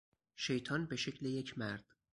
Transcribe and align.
شیطان 0.35 0.85
به 0.85 0.95
شکل 0.95 1.25
یک 1.25 1.57
مرد 1.57 1.85